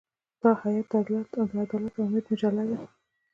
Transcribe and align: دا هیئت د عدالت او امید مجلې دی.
دا 0.41 0.51
هیئت 0.61 0.85
د 0.91 0.93
عدالت 1.01 1.31
او 1.39 1.45
امید 2.01 2.25
مجلې 2.29 2.61
دی. 2.69 2.85